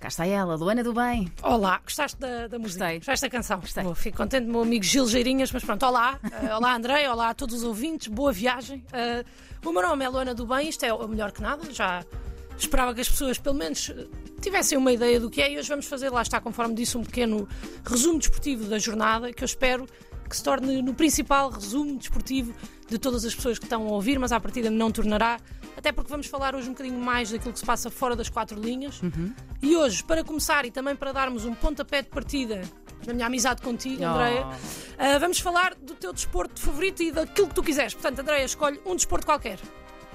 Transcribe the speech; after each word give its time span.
Cá 0.00 0.08
está 0.08 0.26
ela, 0.26 0.54
Luana 0.54 0.82
do 0.82 0.94
Bem. 0.94 1.30
Olá, 1.42 1.80
gostaste 1.84 2.18
da, 2.18 2.46
da 2.46 2.58
música? 2.58 2.84
Gostei. 2.84 2.98
Gostaste 2.98 3.26
da 3.26 3.30
canção? 3.30 3.60
Gostei. 3.60 3.82
Boa, 3.82 3.94
fico 3.94 4.16
contente, 4.16 4.46
meu 4.46 4.62
amigo 4.62 4.84
Gil 4.84 5.06
Geirinhas, 5.06 5.52
mas 5.52 5.62
pronto, 5.62 5.84
olá. 5.84 6.18
Eh, 6.24 6.54
olá, 6.54 6.74
André, 6.74 7.10
olá 7.10 7.30
a 7.30 7.34
todos 7.34 7.56
os 7.56 7.62
ouvintes, 7.62 8.08
boa 8.08 8.32
viagem. 8.32 8.82
Eh, 8.92 9.24
o 9.64 9.72
meu 9.72 9.82
nome 9.82 10.04
é 10.04 10.08
Luana 10.08 10.34
do 10.34 10.46
Bem, 10.46 10.68
isto 10.68 10.84
é 10.84 10.94
o 10.94 11.06
melhor 11.06 11.32
que 11.32 11.42
nada, 11.42 11.62
já 11.72 12.04
esperava 12.56 12.94
que 12.94 13.00
as 13.00 13.08
pessoas 13.08 13.38
pelo 13.38 13.56
menos 13.56 13.92
tivessem 14.40 14.78
uma 14.78 14.92
ideia 14.92 15.20
do 15.20 15.28
que 15.28 15.42
é 15.42 15.52
e 15.52 15.58
hoje 15.58 15.68
vamos 15.68 15.86
fazer, 15.86 16.10
lá 16.10 16.22
está, 16.22 16.40
conforme 16.40 16.74
disse, 16.74 16.96
um 16.96 17.04
pequeno 17.04 17.48
resumo 17.84 18.18
desportivo 18.18 18.64
da 18.64 18.78
jornada 18.78 19.32
que 19.32 19.42
eu 19.42 19.46
espero 19.46 19.86
que 20.28 20.36
se 20.36 20.42
torne 20.42 20.82
no 20.82 20.94
principal 20.94 21.50
resumo 21.50 21.96
desportivo 21.96 22.54
de 22.88 22.98
todas 22.98 23.24
as 23.24 23.34
pessoas 23.34 23.58
que 23.58 23.64
estão 23.64 23.86
a 23.86 23.90
ouvir, 23.90 24.18
mas 24.18 24.32
à 24.32 24.38
partida 24.38 24.70
não 24.70 24.90
tornará, 24.90 25.40
até 25.78 25.92
porque 25.92 26.10
vamos 26.10 26.26
falar 26.26 26.56
hoje 26.56 26.68
um 26.68 26.72
bocadinho 26.72 26.98
mais 26.98 27.30
daquilo 27.30 27.52
que 27.52 27.58
se 27.60 27.64
passa 27.64 27.88
fora 27.88 28.16
das 28.16 28.28
quatro 28.28 28.60
linhas. 28.60 29.00
E 29.62 29.76
hoje, 29.76 30.02
para 30.02 30.24
começar 30.24 30.66
e 30.66 30.70
também 30.72 30.96
para 30.96 31.12
darmos 31.12 31.44
um 31.44 31.54
pontapé 31.54 32.02
de 32.02 32.08
partida 32.08 32.62
na 33.06 33.14
minha 33.14 33.26
amizade 33.26 33.62
contigo, 33.62 34.02
Oh. 34.02 34.06
Andreia, 34.06 34.46
ah, 34.98 35.18
vamos 35.18 35.38
falar 35.38 35.74
do 35.76 35.94
teu 35.94 36.12
desporto 36.12 36.60
favorito 36.60 37.00
e 37.02 37.12
daquilo 37.12 37.48
que 37.48 37.54
tu 37.54 37.62
quiseres. 37.62 37.94
Portanto, 37.94 38.18
Andreia, 38.18 38.44
escolhe 38.44 38.80
um 38.84 38.96
desporto 38.96 39.24
qualquer. 39.24 39.58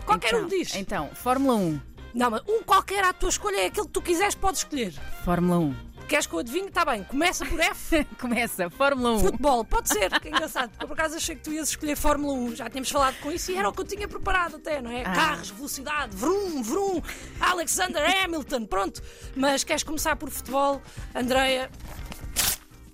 Qualquer 0.05 0.33
então, 0.33 0.43
um 0.43 0.47
diz. 0.47 0.75
Então, 0.75 1.09
Fórmula 1.13 1.55
1. 1.55 1.79
Não, 2.13 2.29
mas 2.29 2.41
um 2.47 2.61
qualquer 2.63 3.03
à 3.03 3.13
tua 3.13 3.29
escolha 3.29 3.55
é 3.55 3.65
aquele 3.67 3.87
que 3.87 3.93
tu 3.93 4.01
quiseres, 4.01 4.35
podes 4.35 4.61
escolher. 4.61 4.93
Fórmula 5.23 5.59
1. 5.59 5.75
Queres 6.13 6.27
que 6.27 6.35
eu 6.35 6.39
adivinhe? 6.39 6.67
Está 6.67 6.85
bem, 6.85 7.03
começa 7.05 7.43
por 7.43 7.59
F. 7.59 8.05
Começa, 8.21 8.69
Fórmula 8.69 9.13
1. 9.13 9.19
Futebol, 9.19 9.65
pode 9.65 9.89
ser, 9.89 10.11
que 10.19 10.29
engraçado, 10.29 10.69
porque 10.69 10.83
eu 10.83 10.87
por 10.87 10.93
acaso 10.93 11.15
achei 11.15 11.35
que 11.35 11.41
tu 11.41 11.51
ias 11.51 11.69
escolher 11.69 11.95
Fórmula 11.95 12.33
1, 12.33 12.55
já 12.57 12.69
tínhamos 12.69 12.91
falado 12.91 13.15
com 13.19 13.31
isso 13.31 13.51
e 13.51 13.55
era 13.55 13.67
o 13.67 13.73
que 13.73 13.81
eu 13.81 13.83
tinha 13.83 14.07
preparado 14.07 14.57
até, 14.57 14.79
não 14.79 14.91
é? 14.91 15.01
Ah. 15.01 15.11
Carros, 15.11 15.49
velocidade, 15.49 16.15
vrum, 16.15 16.61
vrum, 16.61 17.01
Alexander 17.39 18.03
Hamilton, 18.23 18.65
pronto. 18.67 19.01
Mas 19.35 19.63
queres 19.63 19.81
começar 19.81 20.15
por 20.15 20.29
futebol, 20.29 20.83
Andreia? 21.15 21.71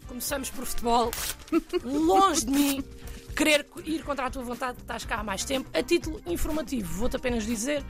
Começamos 0.07 0.49
por 0.49 0.65
futebol. 0.65 1.11
Longe 1.83 2.45
de 2.45 2.51
mim 2.51 2.83
querer 3.35 3.65
ir 3.83 4.01
contra 4.03 4.27
a 4.27 4.29
tua 4.29 4.43
vontade, 4.43 4.77
estás 4.79 5.03
cá 5.03 5.17
há 5.17 5.23
mais 5.25 5.43
tempo. 5.43 5.69
A 5.73 5.83
título 5.83 6.21
informativo, 6.25 6.99
vou-te 6.99 7.17
apenas 7.17 7.45
dizer 7.45 7.83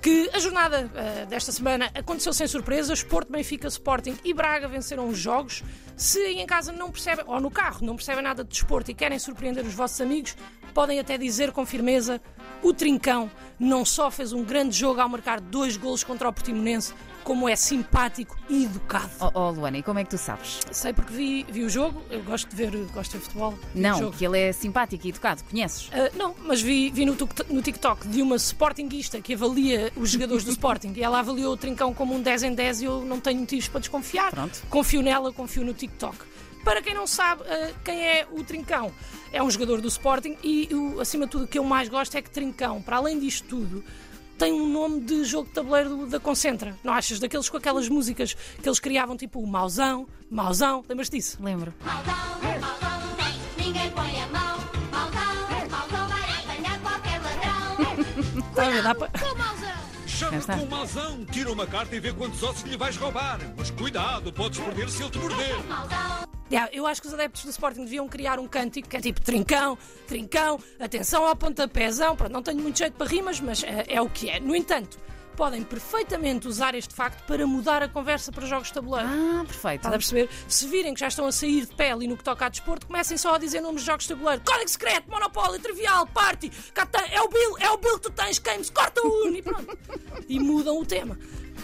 que 0.00 0.30
a 0.32 0.38
jornada 0.38 0.90
eh, 0.94 1.26
desta 1.26 1.52
semana 1.52 1.90
aconteceu 1.94 2.32
sem 2.32 2.46
surpresas. 2.46 3.02
Porto, 3.02 3.30
Benfica, 3.30 3.68
Sporting 3.68 4.16
e 4.24 4.32
Braga 4.32 4.68
venceram 4.68 5.08
os 5.08 5.18
jogos. 5.18 5.62
Se 5.96 6.18
aí 6.20 6.38
em 6.38 6.46
casa 6.46 6.72
não 6.72 6.90
percebem, 6.90 7.24
ou 7.26 7.40
no 7.40 7.50
carro, 7.50 7.84
não 7.84 7.96
percebem 7.96 8.22
nada 8.22 8.44
de 8.44 8.50
desporto 8.50 8.90
e 8.90 8.94
querem 8.94 9.18
surpreender 9.18 9.64
os 9.64 9.74
vossos 9.74 10.00
amigos, 10.00 10.36
podem 10.78 11.00
até 11.00 11.18
dizer 11.18 11.50
com 11.50 11.66
firmeza: 11.66 12.20
o 12.62 12.72
Trincão 12.72 13.28
não 13.58 13.84
só 13.84 14.12
fez 14.12 14.32
um 14.32 14.44
grande 14.44 14.78
jogo 14.78 15.00
ao 15.00 15.08
marcar 15.08 15.40
dois 15.40 15.76
golos 15.76 16.04
contra 16.04 16.28
o 16.28 16.32
Portimonense, 16.32 16.94
como 17.24 17.48
é 17.48 17.56
simpático 17.56 18.38
e 18.48 18.62
educado. 18.62 19.10
Oh, 19.18 19.30
oh, 19.34 19.50
Luana, 19.50 19.78
e 19.78 19.82
como 19.82 19.98
é 19.98 20.04
que 20.04 20.10
tu 20.10 20.18
sabes? 20.18 20.60
Sei 20.70 20.92
porque 20.92 21.12
vi, 21.12 21.44
vi 21.50 21.64
o 21.64 21.68
jogo, 21.68 22.00
eu 22.08 22.22
gosto 22.22 22.48
de 22.48 22.54
ver, 22.54 22.70
gosto 22.94 23.18
de 23.18 23.24
futebol. 23.24 23.58
Não, 23.74 24.12
que 24.12 24.24
ele 24.24 24.38
é 24.38 24.52
simpático 24.52 25.04
e 25.04 25.10
educado, 25.10 25.42
conheces? 25.50 25.90
Ah, 25.92 26.12
não, 26.16 26.32
mas 26.44 26.62
vi, 26.62 26.92
vi 26.92 27.04
no, 27.04 27.16
no 27.50 27.60
TikTok 27.60 28.06
de 28.06 28.22
uma 28.22 28.36
Sportinguista 28.36 29.20
que 29.20 29.34
avalia 29.34 29.92
os 29.96 30.10
jogadores 30.10 30.44
do 30.44 30.52
Sporting 30.52 30.92
e 30.94 31.02
ela 31.02 31.18
avaliou 31.18 31.54
o 31.54 31.56
Trincão 31.56 31.92
como 31.92 32.14
um 32.14 32.22
10 32.22 32.44
em 32.44 32.54
10 32.54 32.82
e 32.82 32.84
eu 32.84 33.04
não 33.04 33.18
tenho 33.18 33.40
motivos 33.40 33.66
para 33.66 33.80
desconfiar. 33.80 34.30
Pronto. 34.30 34.62
Confio 34.70 35.02
nela, 35.02 35.32
confio 35.32 35.64
no 35.64 35.74
TikTok. 35.74 36.18
Para 36.64 36.82
quem 36.82 36.94
não 36.94 37.06
sabe 37.06 37.42
ah, 37.44 37.72
quem 37.84 38.06
é 38.06 38.26
o 38.30 38.42
Trincão, 38.44 38.92
é 39.32 39.42
um 39.42 39.50
jogador 39.50 39.80
do 39.80 39.88
Sporting 39.88 40.36
e 40.42 40.68
o, 40.72 41.00
acima 41.00 41.26
de 41.26 41.32
tudo 41.32 41.44
o 41.44 41.48
que 41.48 41.58
eu 41.58 41.64
mais 41.64 41.88
gosto 41.88 42.16
é 42.16 42.22
que 42.22 42.30
Trincão, 42.30 42.82
para 42.82 42.96
além 42.96 43.18
disto 43.18 43.46
tudo, 43.48 43.84
tem 44.38 44.52
um 44.52 44.68
nome 44.68 45.00
de 45.00 45.24
jogo 45.24 45.48
de 45.48 45.54
tabuleiro 45.54 46.06
da 46.06 46.20
Concentra. 46.20 46.76
Não 46.84 46.92
achas? 46.92 47.18
Daqueles 47.18 47.48
com 47.48 47.56
aquelas 47.56 47.88
músicas 47.88 48.34
que 48.34 48.68
eles 48.68 48.78
criavam, 48.78 49.16
tipo 49.16 49.40
o 49.40 49.46
Mauzão, 49.46 50.06
Mauzão, 50.30 50.84
lembras 50.88 51.10
disso? 51.10 51.38
Lembro. 51.42 51.74
Não 51.84 52.02
tem, 53.16 53.64
ninguém 53.66 53.90
põe 53.90 54.22
a 54.22 54.26
mão. 54.28 54.58
Maldão, 54.92 55.68
maldão 55.70 56.08
vai 56.08 56.22
apanhar 56.38 56.80
qualquer 56.80 57.20
ladrão. 57.20 57.96
Ver? 58.54 58.82
Dá 58.82 58.94
para... 58.94 59.08
Com 59.18 59.34
mauzão. 59.36 59.68
Já 60.06 60.26
Chama 60.26 60.38
está. 60.38 60.56
com 60.56 60.64
o 60.64 60.70
mauzão, 60.70 61.24
tira 61.26 61.52
uma 61.52 61.66
carta 61.66 61.96
e 61.96 62.00
vê 62.00 62.12
quantos 62.12 62.42
ossos 62.42 62.62
lhe 62.62 62.76
vais 62.76 62.96
roubar. 62.96 63.38
Mas 63.56 63.70
cuidado, 63.70 64.32
podes 64.32 64.58
perder 64.60 64.88
se 64.88 65.02
ele 65.02 65.10
te 65.10 65.18
morder. 65.18 65.54
Eu 66.72 66.86
acho 66.86 67.00
que 67.00 67.08
os 67.08 67.14
adeptos 67.14 67.44
do 67.44 67.50
Sporting 67.50 67.84
deviam 67.84 68.08
criar 68.08 68.38
um 68.38 68.46
cântico 68.48 68.88
que 68.88 68.96
é 68.96 69.00
tipo 69.00 69.20
trincão, 69.20 69.76
trincão, 70.06 70.58
atenção 70.80 71.26
ao 71.26 71.36
pontapézão. 71.36 72.16
Pronto, 72.16 72.32
não 72.32 72.42
tenho 72.42 72.60
muito 72.60 72.78
jeito 72.78 72.94
para 72.94 73.06
rimas, 73.06 73.40
mas 73.40 73.62
eh, 73.62 73.84
é 73.88 74.00
o 74.00 74.08
que 74.08 74.30
é. 74.30 74.40
No 74.40 74.56
entanto, 74.56 74.98
podem 75.38 75.62
perfeitamente 75.62 76.48
usar 76.48 76.74
este 76.74 76.92
facto 76.92 77.24
para 77.24 77.46
mudar 77.46 77.80
a 77.80 77.88
conversa 77.88 78.32
para 78.32 78.44
jogos 78.44 78.66
de 78.68 78.74
tabuleiro. 78.74 79.08
Ah, 79.08 79.44
perfeito. 79.46 79.76
Estás 79.76 79.94
a 79.94 79.98
perceber? 79.98 80.28
Se 80.48 80.66
virem 80.66 80.92
que 80.94 80.98
já 81.00 81.06
estão 81.06 81.26
a 81.26 81.30
sair 81.32 81.64
de 81.64 81.74
pé 81.76 81.92
ali 81.92 82.08
no 82.08 82.16
que 82.16 82.24
toca 82.24 82.44
a 82.44 82.48
desporto, 82.48 82.88
comecem 82.88 83.16
só 83.16 83.36
a 83.36 83.38
dizer 83.38 83.60
nomes 83.60 83.82
de 83.82 83.86
jogos 83.86 84.02
de 84.04 84.14
tabuleiro. 84.14 84.42
Código 84.44 84.68
secreto, 84.68 85.08
Monopólio, 85.08 85.60
Trivial, 85.60 86.08
Party, 86.08 86.50
tem- 86.50 87.14
é 87.14 87.22
o 87.22 87.28
Bill, 87.28 87.56
é 87.60 87.70
o 87.70 87.76
Bill 87.78 87.94
que 88.00 88.10
tu 88.10 88.10
tens, 88.10 88.40
Games, 88.40 88.68
corta 88.68 89.00
o 89.00 89.26
Uno 89.28 89.36
e 89.36 89.42
pronto. 89.42 89.78
E 90.28 90.40
mudam 90.40 90.76
o 90.80 90.84
tema. 90.84 91.16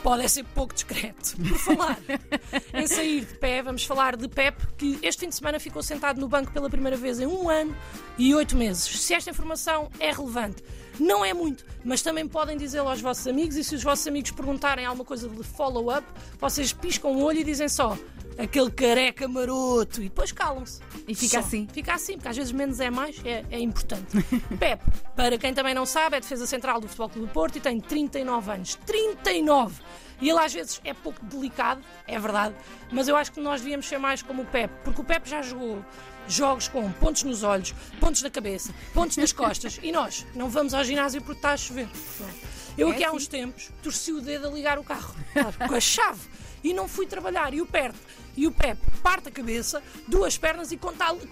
Pode 0.04 0.22
é 0.22 0.28
ser 0.28 0.44
pouco 0.44 0.72
discreto. 0.72 1.36
Por 1.36 1.58
falar 1.58 1.98
em 2.74 2.86
sair 2.86 3.24
de 3.24 3.34
pé, 3.38 3.60
vamos 3.60 3.84
falar 3.84 4.16
de 4.16 4.28
Pep, 4.28 4.56
que 4.76 5.00
este 5.02 5.20
fim 5.20 5.28
de 5.30 5.34
semana 5.34 5.58
ficou 5.58 5.82
sentado 5.82 6.20
no 6.20 6.28
banco 6.28 6.52
pela 6.52 6.70
primeira 6.70 6.96
vez 6.96 7.18
em 7.18 7.26
um 7.26 7.48
ano 7.50 7.74
e 8.18 8.32
oito 8.36 8.56
meses. 8.56 8.84
Se 9.00 9.14
esta 9.14 9.30
informação 9.30 9.90
é 9.98 10.12
relevante, 10.12 10.62
não 10.98 11.24
é 11.24 11.34
muito, 11.34 11.64
mas 11.84 12.02
também 12.02 12.26
podem 12.26 12.56
dizê-lo 12.56 12.88
aos 12.88 13.00
vossos 13.00 13.26
amigos 13.26 13.56
e 13.56 13.64
se 13.64 13.74
os 13.74 13.82
vossos 13.82 14.06
amigos 14.06 14.30
perguntarem 14.30 14.84
alguma 14.84 15.04
coisa 15.04 15.28
de 15.28 15.42
follow-up, 15.42 16.06
vocês 16.38 16.72
piscam 16.72 17.12
o 17.12 17.22
olho 17.22 17.38
e 17.40 17.44
dizem 17.44 17.68
só 17.68 17.96
aquele 18.38 18.70
careca 18.70 19.26
maroto 19.28 20.00
e 20.00 20.04
depois 20.04 20.32
calam-se. 20.32 20.80
E 21.06 21.14
fica 21.14 21.40
Só. 21.40 21.46
assim. 21.46 21.68
Fica 21.72 21.94
assim, 21.94 22.14
porque 22.14 22.28
às 22.28 22.36
vezes 22.36 22.52
menos 22.52 22.80
é 22.80 22.90
mais, 22.90 23.20
é, 23.24 23.44
é 23.50 23.60
importante. 23.60 24.16
Pep, 24.58 24.82
para 25.14 25.38
quem 25.38 25.52
também 25.54 25.74
não 25.74 25.86
sabe, 25.86 26.16
é 26.16 26.20
defesa 26.20 26.46
central 26.46 26.80
do 26.80 26.88
Futebol 26.88 27.08
Clube 27.08 27.28
do 27.28 27.32
Porto 27.32 27.56
e 27.56 27.60
tem 27.60 27.80
39 27.80 28.50
anos. 28.50 28.74
39! 28.86 29.80
E 30.20 30.30
ele 30.30 30.38
às 30.38 30.52
vezes 30.52 30.80
é 30.84 30.94
pouco 30.94 31.24
delicado, 31.24 31.82
é 32.06 32.18
verdade, 32.18 32.54
mas 32.90 33.08
eu 33.08 33.16
acho 33.16 33.32
que 33.32 33.40
nós 33.40 33.60
devíamos 33.60 33.86
ser 33.86 33.98
mais 33.98 34.22
como 34.22 34.42
o 34.42 34.46
Pep, 34.46 34.72
porque 34.84 35.00
o 35.00 35.04
Pep 35.04 35.28
já 35.28 35.42
jogou 35.42 35.84
jogos 36.28 36.68
com 36.68 36.90
pontos 36.92 37.24
nos 37.24 37.42
olhos, 37.42 37.74
pontos 38.00 38.22
na 38.22 38.30
cabeça, 38.30 38.72
pontos 38.94 39.16
nas 39.16 39.32
costas, 39.32 39.78
e 39.82 39.90
nós 39.90 40.24
não 40.34 40.48
vamos 40.48 40.72
ao 40.72 40.84
ginásio 40.84 41.20
porque 41.20 41.38
está 41.38 41.52
a 41.52 41.56
chover. 41.56 41.88
Não 42.20 42.28
é? 42.28 42.32
Eu 42.76 42.88
aqui 42.90 43.04
há 43.04 43.12
uns 43.12 43.26
tempos 43.26 43.70
torci 43.82 44.12
o 44.12 44.20
dedo 44.20 44.48
a 44.48 44.50
ligar 44.50 44.78
o 44.78 44.84
carro, 44.84 45.14
claro, 45.32 45.54
com 45.68 45.74
a 45.74 45.80
chave 45.80 46.20
e 46.64 46.72
não 46.72 46.88
fui 46.88 47.06
trabalhar. 47.06 47.52
E 47.52 47.60
o 47.60 47.66
Pep, 47.66 47.94
e 48.36 48.46
o 48.46 48.50
Pep 48.50 48.78
parte 49.02 49.28
a 49.28 49.30
cabeça, 49.30 49.82
duas 50.08 50.38
pernas 50.38 50.72
e 50.72 50.80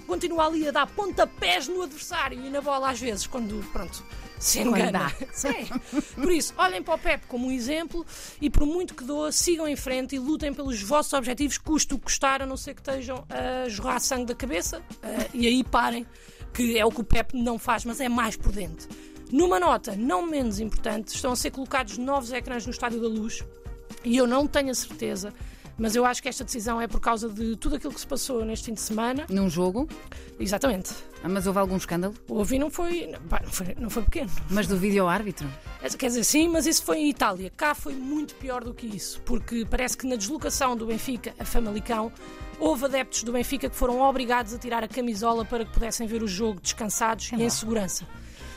continua 0.07 0.47
ali 0.47 0.69
a 0.69 0.71
dar 0.71 0.87
pontapés 0.87 1.67
no 1.67 1.83
adversário 1.83 2.39
e 2.39 2.51
na 2.51 2.61
bola 2.61 2.91
às 2.91 3.01
vezes, 3.01 3.27
quando, 3.27 3.65
pronto, 3.73 4.05
se 4.39 4.61
engana. 4.61 5.11
Sim. 5.33 5.67
Por 6.15 6.31
isso, 6.31 6.53
olhem 6.59 6.83
para 6.83 6.95
o 6.95 6.99
Pep 6.99 7.27
como 7.27 7.49
um 7.49 7.51
exemplo 7.51 8.05
e 8.41 8.51
por 8.51 8.67
muito 8.67 8.95
que 8.95 9.05
doa, 9.05 9.33
sigam 9.33 9.67
em 9.67 9.75
frente 9.77 10.15
e 10.15 10.19
lutem 10.19 10.53
pelos 10.53 10.83
vossos 10.83 11.15
objetivos, 11.15 11.57
custe 11.57 11.95
o 11.95 11.99
que 11.99 12.05
custar, 12.05 12.43
a 12.43 12.47
não 12.47 12.57
ser 12.57 12.75
que 12.75 12.81
estejam 12.83 13.25
a 13.31 13.69
jorrar 13.69 14.01
sangue 14.01 14.27
da 14.27 14.35
cabeça. 14.35 14.83
eh, 15.03 15.31
e 15.33 15.47
aí 15.47 15.65
parem, 15.65 16.07
que 16.53 16.79
é 16.79 16.85
o 16.85 16.91
que 16.91 17.01
o 17.01 17.05
Pep 17.05 17.35
não 17.35 17.59
faz, 17.59 17.85
mas 17.85 18.01
é 18.01 18.09
mais 18.09 18.37
prudente. 18.37 18.87
Numa 19.31 19.59
nota 19.59 19.97
não 19.97 20.27
menos 20.27 20.61
importante, 20.61 21.15
estão 21.15 21.33
a 21.33 21.37
ser 21.37 21.51
colocados 21.51 21.97
novos 21.97 22.33
ecrãs 22.33 22.67
no 22.67 22.71
Estádio 22.71 23.01
da 23.01 23.09
Luz 23.09 23.43
e 24.05 24.17
eu 24.17 24.27
não 24.27 24.47
tenho 24.47 24.71
a 24.71 24.75
certeza, 24.75 25.33
mas 25.79 25.97
eu 25.97 26.05
acho 26.05 26.23
que 26.23 26.29
esta 26.29 26.45
decisão 26.45 26.81
é 26.81 26.87
por 26.87 27.01
causa 27.01 27.29
de 27.29 27.57
tudo 27.57 27.77
aquilo 27.77 27.93
que 27.93 28.01
se 28.01 28.07
passou 28.07 28.45
neste 28.45 28.67
fim 28.67 28.75
de 28.75 28.81
semana. 28.81 29.27
Num 29.29 29.49
jogo, 29.49 29.89
Exatamente. 30.43 30.93
Ah, 31.23 31.29
mas 31.29 31.47
houve 31.47 31.61
algum 31.61 31.77
escândalo? 31.77 32.15
Ouvi 32.29 32.59
não 32.59 32.69
foi, 32.69 33.07
não, 33.07 33.51
foi, 33.51 33.77
não 33.79 33.91
foi 33.91 34.03
pequeno. 34.03 34.31
Mas 34.51 34.67
do 34.67 34.77
vídeo 34.77 35.07
árbitro? 35.07 35.49
Quer 35.97 36.09
dizer, 36.09 36.25
sim, 36.25 36.49
mas 36.49 36.67
isso 36.67 36.83
foi 36.83 36.99
em 36.99 37.11
Itália. 37.11 37.51
Cá 37.57 37.75
foi 37.75 37.95
muito 37.95 38.35
pior 38.35 38.65
do 38.65 38.75
que 38.75 38.87
isso, 38.87 39.21
porque 39.21 39.65
parece 39.65 39.97
que 39.97 40.07
na 40.07 40.17
deslocação 40.17 40.77
do 40.77 40.87
Benfica 40.87 41.33
a 41.39 41.45
Famalicão 41.45 42.13
houve 42.59 42.87
adeptos 42.87 43.23
do 43.23 43.33
Benfica 43.33 43.71
que 43.71 43.77
foram 43.77 44.01
obrigados 44.01 44.53
a 44.53 44.59
tirar 44.59 44.83
a 44.83 44.89
camisola 44.89 45.45
para 45.45 45.65
que 45.65 45.73
pudessem 45.73 46.07
ver 46.07 46.23
o 46.23 46.29
jogo 46.29 46.61
descansados 46.61 47.31
e 47.33 47.43
em 47.43 47.51
segurança. 47.51 48.05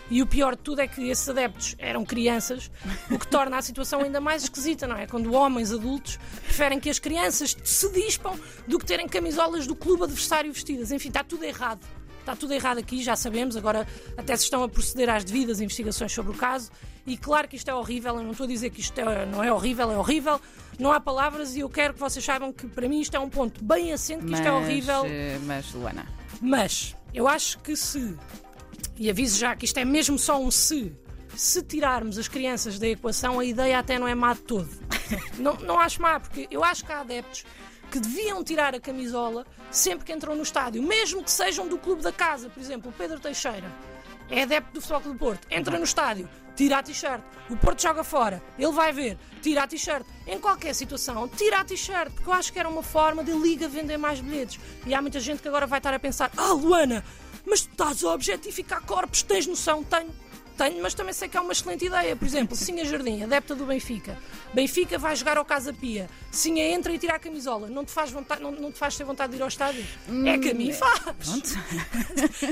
E 0.09 0.21
o 0.21 0.27
pior 0.27 0.55
de 0.55 0.61
tudo 0.61 0.81
é 0.81 0.87
que 0.87 1.09
esses 1.09 1.27
adeptos 1.27 1.75
eram 1.79 2.05
crianças, 2.05 2.69
o 3.09 3.17
que 3.17 3.27
torna 3.27 3.57
a 3.57 3.61
situação 3.61 4.01
ainda 4.01 4.21
mais 4.21 4.43
esquisita, 4.43 4.85
não 4.85 4.95
é? 4.95 5.07
Quando 5.07 5.33
homens 5.33 5.71
adultos 5.71 6.17
preferem 6.43 6.79
que 6.79 6.89
as 6.89 6.99
crianças 6.99 7.57
se 7.63 7.91
dispam 7.91 8.37
do 8.67 8.77
que 8.77 8.85
terem 8.85 9.07
camisolas 9.07 9.65
do 9.65 9.75
clube 9.75 10.03
adversário 10.03 10.53
vestidas. 10.53 10.91
Enfim, 10.91 11.07
está 11.07 11.23
tudo 11.23 11.43
errado. 11.43 11.79
Está 12.19 12.35
tudo 12.35 12.53
errado 12.53 12.77
aqui, 12.79 13.03
já 13.03 13.15
sabemos. 13.15 13.55
Agora 13.57 13.87
até 14.17 14.35
se 14.37 14.43
estão 14.43 14.63
a 14.63 14.69
proceder 14.69 15.09
às 15.09 15.23
devidas 15.23 15.59
investigações 15.59 16.11
sobre 16.11 16.31
o 16.31 16.35
caso. 16.35 16.71
E 17.07 17.17
claro 17.17 17.47
que 17.47 17.55
isto 17.55 17.69
é 17.69 17.73
horrível. 17.75 18.15
Eu 18.17 18.23
não 18.23 18.31
estou 18.31 18.45
a 18.45 18.47
dizer 18.47 18.69
que 18.71 18.81
isto 18.81 18.97
é- 18.99 19.25
não 19.27 19.43
é 19.43 19.51
horrível, 19.53 19.91
é 19.91 19.97
horrível. 19.97 20.39
Não 20.79 20.91
há 20.91 20.99
palavras 20.99 21.55
e 21.55 21.59
eu 21.61 21.69
quero 21.69 21.93
que 21.95 21.99
vocês 21.99 22.23
saibam 22.25 22.51
que 22.53 22.67
para 22.67 22.87
mim 22.89 22.99
isto 23.01 23.15
é 23.15 23.19
um 23.19 23.29
ponto 23.29 23.63
bem 23.63 23.91
assente, 23.93 24.25
que 24.25 24.33
isto 24.33 24.45
é 24.47 24.51
horrível. 24.51 25.03
eh, 25.05 25.39
Mas, 25.43 25.71
Luana, 25.73 26.05
Mas 26.41 26.95
eu 27.13 27.27
acho 27.27 27.59
que 27.59 27.75
se, 27.77 28.15
e 28.97 29.09
aviso 29.09 29.37
já 29.37 29.55
que 29.55 29.65
isto 29.65 29.77
é 29.77 29.85
mesmo 29.85 30.17
só 30.17 30.39
um 30.39 30.49
se, 30.49 30.91
se 31.35 31.61
tirarmos 31.61 32.17
as 32.17 32.27
crianças 32.27 32.79
da 32.79 32.87
equação, 32.87 33.39
a 33.39 33.45
ideia 33.45 33.79
até 33.79 33.99
não 33.99 34.07
é 34.07 34.15
má 34.15 34.33
de 34.33 34.41
todo. 34.41 34.69
não, 35.37 35.55
não 35.57 35.79
acho 35.79 36.01
má, 36.01 36.19
porque 36.19 36.47
eu 36.49 36.63
acho 36.63 36.85
que 36.85 36.91
há 36.91 37.01
adeptos 37.01 37.45
que 37.91 37.99
deviam 37.99 38.43
tirar 38.43 38.73
a 38.73 38.79
camisola 38.79 39.45
sempre 39.69 40.05
que 40.05 40.13
entram 40.13 40.35
no 40.35 40.43
estádio, 40.43 40.81
mesmo 40.81 41.23
que 41.23 41.31
sejam 41.31 41.67
do 41.67 41.77
clube 41.77 42.01
da 42.01 42.11
casa. 42.11 42.49
Por 42.49 42.59
exemplo, 42.59 42.89
o 42.89 42.93
Pedro 42.93 43.19
Teixeira 43.19 43.71
é 44.29 44.43
adepto 44.43 44.73
do 44.73 44.81
Futebol 44.81 45.01
Clube 45.01 45.17
do 45.17 45.19
Porto, 45.19 45.47
entra 45.51 45.77
no 45.77 45.83
estádio, 45.83 46.27
tira 46.55 46.79
a 46.79 46.83
t-shirt. 46.83 47.21
O 47.49 47.55
Porto 47.55 47.81
joga 47.81 48.03
fora, 48.03 48.41
ele 48.57 48.71
vai 48.71 48.91
ver, 48.91 49.17
tira 49.41 49.63
a 49.63 49.67
t-shirt. 49.67 50.05
Em 50.25 50.39
qualquer 50.39 50.73
situação, 50.73 51.27
tira 51.27 51.59
a 51.59 51.65
t-shirt, 51.65 52.11
porque 52.11 52.29
eu 52.29 52.33
acho 52.33 52.51
que 52.51 52.57
era 52.57 52.67
uma 52.67 52.81
forma 52.81 53.23
de 53.23 53.31
a 53.31 53.35
Liga 53.35 53.67
vender 53.67 53.97
mais 53.97 54.19
bilhetes. 54.19 54.59
E 54.85 54.93
há 54.93 55.01
muita 55.01 55.19
gente 55.19 55.41
que 55.41 55.47
agora 55.47 55.67
vai 55.67 55.79
estar 55.79 55.93
a 55.93 55.99
pensar: 55.99 56.31
Ah, 56.35 56.53
Luana, 56.53 57.03
mas 57.45 57.61
tu 57.61 57.71
estás 57.71 58.03
a 58.03 58.13
objetificar 58.13 58.81
corpos, 58.81 59.23
tens 59.23 59.47
noção? 59.47 59.83
Tenho. 59.83 60.09
Tenho, 60.57 60.81
mas 60.81 60.93
também 60.93 61.13
sei 61.13 61.27
que 61.27 61.35
é 61.35 61.41
uma 61.41 61.51
excelente 61.51 61.85
ideia. 61.85 62.15
Por 62.15 62.25
exemplo, 62.25 62.55
Sinha 62.55 62.85
Jardim, 62.85 63.23
adepta 63.23 63.53
do 63.53 63.65
Benfica. 63.65 64.17
Benfica 64.53 64.97
vai 64.97 65.15
jogar 65.15 65.37
ao 65.37 65.43
Casa 65.43 65.73
Pia. 65.73 66.09
Sinha 66.31 66.65
entra 66.69 66.93
e 66.93 66.97
tira 66.97 67.15
a 67.15 67.19
camisola. 67.19 67.67
Não 67.67 67.83
te 67.83 67.91
faz, 67.91 68.09
vontade, 68.11 68.41
não, 68.41 68.51
não 68.51 68.71
te 68.71 68.77
faz 68.77 68.95
ter 68.95 69.03
vontade 69.03 69.31
de 69.31 69.37
ir 69.37 69.41
ao 69.41 69.49
estádio? 69.49 69.85
é 70.25 70.37
que 70.37 70.51
a 70.51 70.53
mim 70.53 70.71
faz. 70.71 70.95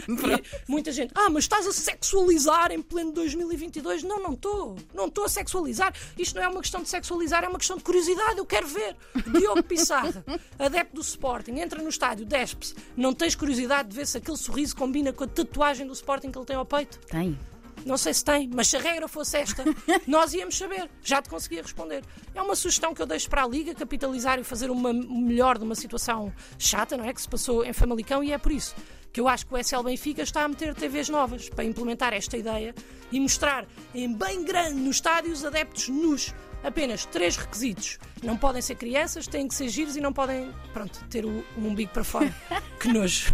Muita 0.67 0.91
gente, 0.91 1.11
ah, 1.15 1.29
mas 1.29 1.45
estás 1.45 1.65
a 1.65 1.71
sexualizar 1.71 2.71
em 2.71 2.81
pleno 2.81 3.13
2022? 3.13 4.03
Não, 4.03 4.21
não 4.21 4.33
estou. 4.33 4.75
Não 4.93 5.07
estou 5.07 5.23
a 5.23 5.29
sexualizar. 5.29 5.93
Isto 6.17 6.35
não 6.35 6.43
é 6.43 6.47
uma 6.49 6.61
questão 6.61 6.81
de 6.81 6.89
sexualizar, 6.89 7.43
é 7.43 7.47
uma 7.47 7.57
questão 7.57 7.77
de 7.77 7.83
curiosidade. 7.83 8.37
Eu 8.37 8.45
quero 8.45 8.67
ver. 8.67 8.97
Diogo 9.31 9.63
Pissarra, 9.63 10.25
adepto 10.59 10.95
do 10.95 11.01
Sporting, 11.01 11.59
entra 11.59 11.81
no 11.81 11.89
estádio, 11.89 12.25
despe-se. 12.25 12.75
Não 12.97 13.13
tens 13.13 13.33
curiosidade 13.33 13.89
de 13.89 13.95
ver 13.95 14.05
se 14.07 14.17
aquele 14.17 14.37
sorriso 14.37 14.75
combina 14.75 15.13
com 15.13 15.23
a 15.23 15.27
tatuagem 15.27 15.87
do 15.87 15.93
Sporting 15.93 16.31
que 16.31 16.37
ele 16.37 16.45
tem 16.45 16.55
ao 16.55 16.65
peito? 16.65 16.99
Tem. 17.07 17.39
Não 17.85 17.97
sei 17.97 18.13
se 18.13 18.23
tem, 18.23 18.49
mas 18.53 18.67
se 18.67 18.77
a 18.77 18.79
regra 18.79 19.07
fosse 19.07 19.37
esta, 19.37 19.63
nós 20.07 20.33
íamos 20.33 20.57
saber. 20.57 20.89
Já 21.03 21.21
te 21.21 21.29
conseguia 21.29 21.61
responder. 21.61 22.03
É 22.33 22.41
uma 22.41 22.55
sugestão 22.55 22.93
que 22.93 23.01
eu 23.01 23.05
deixo 23.05 23.29
para 23.29 23.43
a 23.43 23.47
Liga 23.47 23.75
capitalizar 23.75 24.39
e 24.39 24.43
fazer 24.43 24.71
uma 24.71 24.93
melhor 24.93 25.57
de 25.57 25.63
uma 25.63 25.75
situação 25.75 26.33
chata, 26.57 26.97
não 26.97 27.05
é? 27.05 27.13
Que 27.13 27.21
se 27.21 27.29
passou 27.29 27.65
em 27.65 27.73
Famalicão 27.73 28.23
e 28.23 28.31
é 28.31 28.37
por 28.37 28.51
isso 28.51 28.75
que 29.13 29.21
eu 29.21 29.27
acho 29.27 29.45
que 29.45 29.53
o 29.53 29.57
SL 29.63 29.83
Benfica 29.83 30.23
está 30.23 30.43
a 30.43 30.47
meter 30.47 30.73
TVs 30.73 31.07
novas 31.07 31.47
para 31.47 31.63
implementar 31.63 32.13
esta 32.13 32.35
ideia 32.35 32.73
e 33.11 33.19
mostrar 33.19 33.67
em 33.93 34.11
bem 34.11 34.43
grande 34.43 34.73
nos 34.73 34.95
estádios 34.95 35.45
adeptos 35.45 35.87
nus. 35.87 36.33
Apenas 36.63 37.05
três 37.05 37.35
requisitos. 37.35 37.99
Não 38.23 38.37
podem 38.37 38.61
ser 38.61 38.75
crianças, 38.75 39.27
têm 39.27 39.47
que 39.47 39.53
ser 39.53 39.67
giros 39.67 39.97
e 39.97 40.01
não 40.01 40.13
podem, 40.13 40.49
pronto, 40.71 41.03
ter 41.09 41.25
o, 41.25 41.43
o 41.57 41.59
umbigo 41.67 41.91
para 41.91 42.03
fora. 42.05 42.33
que 42.79 42.87
nojo. 42.87 43.33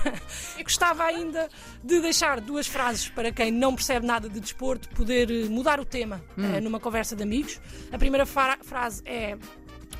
Gostava 0.64 1.04
ainda 1.04 1.48
de 1.84 2.00
deixar 2.00 2.42
duas 2.42 2.66
frases 2.68 3.08
para 3.10 3.32
quem 3.32 3.52
não 3.52 3.76
percebe 3.76 4.06
nada 4.06 4.28
de 4.28 4.40
desporto 4.40 4.90
poder 4.90 5.30
eh, 5.30 5.46
mudar 5.48 5.80
o 5.80 5.86
tema 5.86 6.22
eh, 6.38 6.60
numa 6.60 6.80
conversa 6.80 7.16
de 7.16 7.22
amigos. 7.24 7.60
A 7.92 7.98
primeira 8.00 8.26
fra- 8.26 8.58
frase 8.64 9.02
é 9.06 9.38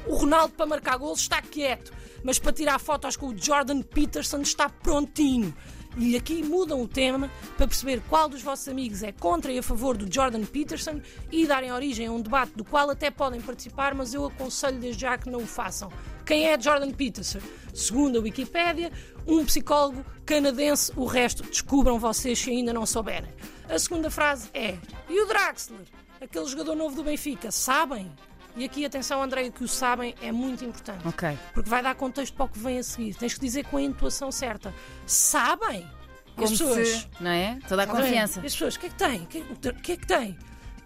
o 0.08 0.16
Ronaldo 0.16 0.54
para 0.56 0.66
marcar 0.66 0.98
golos 0.98 1.20
está 1.22 1.42
quieto, 1.42 1.92
mas 2.24 2.40
para 2.40 2.52
tirar 2.54 2.80
fotos 2.80 3.16
com 3.16 3.28
o 3.28 3.38
Jordan 3.38 3.82
Peterson 3.84 4.42
está 4.42 4.70
prontinho. 4.70 5.54
E 5.98 6.16
aqui 6.16 6.44
mudam 6.44 6.82
o 6.82 6.88
tema 6.88 7.30
para 7.58 7.68
perceber 7.68 8.02
qual 8.08 8.30
dos 8.30 8.42
vossos 8.42 8.68
amigos 8.68 9.04
é 9.04 9.12
contra 9.12 9.52
e 9.52 9.58
a 9.58 9.64
favor 9.64 9.98
do 9.98 10.12
Jordan 10.14 10.46
Peterson 10.46 11.02
e 11.32 11.46
darem 11.46 11.72
origem 11.72 12.08
a 12.08 12.12
um 12.12 12.22
debate 12.22 12.54
do 12.56 12.64
qual 12.64 12.90
até 12.90 13.10
podem 13.10 13.42
participar, 13.42 13.94
mas 13.94 14.14
eu 14.14 14.26
aconselho 14.26 14.80
desde 14.80 15.02
já 15.02 15.18
que 15.18 15.30
não 15.30 15.42
o 15.42 15.48
façam. 15.48 15.92
Quem 16.26 16.46
é 16.46 16.60
Jordan 16.60 16.92
Peterson? 16.92 17.40
Segundo 17.74 18.20
a 18.20 18.22
Wikipédia, 18.22 18.92
um 19.28 19.44
psicólogo 19.44 20.06
canadense, 20.26 20.92
o 20.96 21.06
resto 21.06 21.44
descubram 21.44 21.98
vocês 21.98 22.38
se 22.38 22.52
ainda 22.52 22.72
não 22.72 22.86
souberem. 22.86 23.34
A 23.68 23.78
segunda 23.80 24.10
frase 24.10 24.50
é: 24.54 24.78
E 25.10 25.22
o 25.22 25.26
Draxler, 25.26 25.82
aquele 26.22 26.46
jogador 26.46 26.76
novo 26.76 26.96
do 26.96 27.04
Benfica, 27.04 27.52
sabem? 27.52 28.12
E 28.60 28.66
aqui, 28.66 28.84
atenção, 28.86 29.24
André, 29.24 29.50
que 29.50 29.64
o 29.64 29.68
sabem 29.70 30.14
é 30.22 30.32
muito 30.34 30.66
importante. 30.66 31.08
Ok. 31.08 31.30
Porque 31.54 31.70
vai 31.70 31.82
dar 31.82 31.96
contexto 31.96 32.34
para 32.36 32.46
o 32.46 32.50
que 32.50 32.60
vem 32.60 32.78
a 32.78 32.84
seguir. 32.84 33.16
Tens 33.16 33.34
que 33.34 33.40
dizer 33.40 33.64
com 33.68 33.78
a 33.78 33.82
intuação 33.82 34.32
certa. 34.34 34.74
Sabem? 35.06 35.88
Como 36.36 36.44
as 36.44 36.52
pessoas. 36.52 36.88
se, 36.90 37.08
não 37.22 37.32
é? 37.32 37.58
Toda 37.70 37.84
a 37.84 37.88
confiança. 37.88 38.40
As 38.42 38.52
pessoas, 38.52 38.76
o 38.76 38.80
que 38.82 38.88
é 38.88 38.90
que 38.90 38.96
tem? 38.98 39.22
O 39.22 39.26
que, 39.28 39.38
é- 39.70 39.74
que 39.74 39.92
é 39.94 39.98
que 39.98 40.06
tem? 40.06 40.38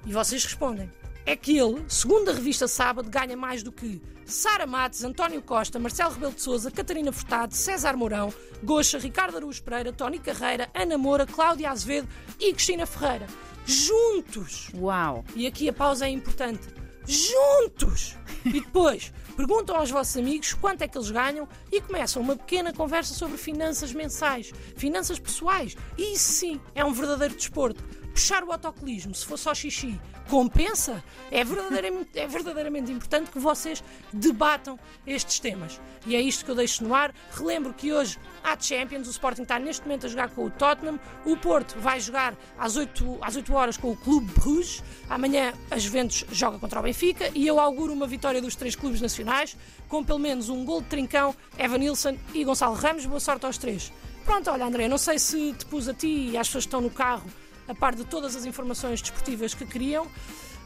E 0.05 0.13
vocês 0.13 0.43
respondem. 0.43 0.87
É 1.25 1.35
que 1.35 1.57
ele, 1.57 1.83
segundo 1.87 2.29
a 2.29 2.33
revista 2.33 2.67
Sábado, 2.67 3.09
ganha 3.09 3.35
mais 3.35 3.63
do 3.63 3.71
que 3.71 3.99
Sara 4.23 4.67
Matos, 4.67 5.03
António 5.03 5.41
Costa, 5.41 5.79
Marcelo 5.79 6.13
Rebelo 6.13 6.33
de 6.33 6.41
Souza, 6.41 6.69
Catarina 6.69 7.11
Furtado, 7.11 7.55
César 7.55 7.97
Mourão, 7.97 8.31
Goxa, 8.63 8.99
Ricardo 8.99 9.37
Araújo 9.37 9.63
Pereira, 9.63 9.91
Tony 9.91 10.19
Carreira, 10.19 10.69
Ana 10.75 10.97
Moura, 10.97 11.25
Cláudia 11.25 11.71
Azevedo 11.71 12.07
e 12.39 12.53
Cristina 12.53 12.85
Ferreira. 12.85 13.25
Juntos! 13.65 14.69
Uau. 14.75 15.23
E 15.35 15.47
aqui 15.47 15.67
a 15.69 15.73
pausa 15.73 16.05
é 16.05 16.09
importante. 16.09 16.67
Juntos! 17.05 18.17
E 18.45 18.51
depois 18.51 19.13
perguntam 19.35 19.75
aos 19.75 19.89
vossos 19.89 20.15
amigos 20.17 20.53
quanto 20.53 20.83
é 20.83 20.87
que 20.87 20.97
eles 20.97 21.09
ganham 21.09 21.47
e 21.71 21.81
começam 21.81 22.21
uma 22.21 22.35
pequena 22.35 22.73
conversa 22.73 23.13
sobre 23.13 23.37
finanças 23.37 23.93
mensais, 23.93 24.51
finanças 24.75 25.19
pessoais. 25.19 25.75
E 25.97 26.13
isso 26.13 26.31
sim 26.33 26.61
é 26.75 26.83
um 26.83 26.93
verdadeiro 26.93 27.35
desporto. 27.35 27.83
Puxar 28.13 28.43
o 28.43 28.51
autocolismo, 28.51 29.15
se 29.15 29.25
for 29.25 29.37
só 29.37 29.55
xixi, 29.55 29.99
compensa? 30.29 31.03
É 31.31 31.43
verdadeiramente, 31.43 32.19
é 32.19 32.27
verdadeiramente 32.27 32.91
importante 32.91 33.31
que 33.31 33.39
vocês 33.39 33.83
debatam 34.13 34.79
estes 35.05 35.39
temas. 35.39 35.81
E 36.05 36.15
é 36.15 36.21
isto 36.21 36.45
que 36.45 36.51
eu 36.51 36.55
deixo 36.55 36.83
no 36.83 36.93
ar. 36.93 37.11
Relembro 37.31 37.73
que 37.73 37.91
hoje 37.91 38.19
há 38.43 38.57
Champions, 38.59 39.07
o 39.07 39.11
Sporting 39.11 39.41
está 39.41 39.57
neste 39.57 39.81
momento 39.81 40.05
a 40.05 40.09
jogar 40.09 40.29
com 40.29 40.45
o 40.45 40.51
Tottenham, 40.51 40.99
o 41.25 41.35
Porto 41.35 41.79
vai 41.79 41.99
jogar 41.99 42.35
às 42.55 42.75
8, 42.75 43.17
às 43.19 43.35
8 43.35 43.53
horas 43.53 43.77
com 43.77 43.91
o 43.91 43.97
Clube 43.97 44.31
Bruges, 44.39 44.83
amanhã 45.09 45.51
a 45.71 45.77
Juventus 45.79 46.23
joga 46.31 46.59
contra 46.59 46.79
o 46.79 46.83
Benfica 46.83 47.31
e 47.33 47.47
eu 47.47 47.59
auguro 47.59 47.93
uma 47.93 48.05
vitória 48.05 48.41
dos 48.41 48.55
três 48.55 48.75
clubes 48.75 49.01
nacionais, 49.01 49.57
com 49.87 50.03
pelo 50.03 50.19
menos 50.19 50.49
um 50.49 50.63
gol 50.63 50.81
de 50.81 50.87
trincão, 50.87 51.35
Evan 51.57 51.79
Nilsson 51.79 52.15
e 52.31 52.43
Gonçalo 52.43 52.75
Ramos. 52.75 53.07
Boa 53.07 53.19
sorte 53.19 53.45
aos 53.47 53.57
três. 53.57 53.91
Pronto, 54.23 54.51
olha 54.51 54.65
André, 54.65 54.87
não 54.87 54.99
sei 54.99 55.17
se 55.17 55.53
te 55.53 55.65
pus 55.65 55.89
a 55.89 55.93
ti 55.93 56.29
e 56.29 56.37
às 56.37 56.47
pessoas 56.47 56.65
que 56.65 56.67
estão 56.67 56.79
no 56.79 56.89
carro 56.89 57.25
a 57.67 57.73
par 57.73 57.95
de 57.95 58.03
todas 58.05 58.35
as 58.35 58.45
informações 58.45 59.01
desportivas 59.01 59.53
que 59.53 59.65
queriam, 59.65 60.07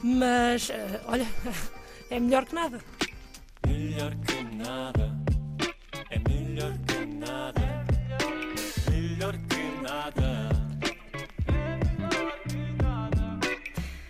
mas 0.03 0.69
eh, 0.69 1.01
olha, 1.05 1.27
é 2.09 2.19
melhor 2.19 2.45
que 2.45 2.55
nada. 2.55 2.79
Melhor 3.65 4.15
que 4.15 4.43
nada. 4.55 5.06